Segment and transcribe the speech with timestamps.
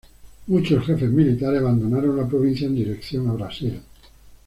[0.47, 3.79] Muchos jefes militares abandonaron la provincia en dirección a Brasil.